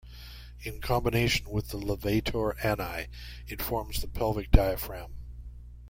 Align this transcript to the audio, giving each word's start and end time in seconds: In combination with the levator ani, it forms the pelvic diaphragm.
In 0.63 0.81
combination 0.81 1.47
with 1.51 1.67
the 1.69 1.77
levator 1.77 2.55
ani, 2.65 3.05
it 3.47 3.61
forms 3.61 4.01
the 4.01 4.07
pelvic 4.07 4.49
diaphragm. 4.49 5.13